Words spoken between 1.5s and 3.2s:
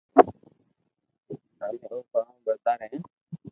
امي او فرمابردار ھين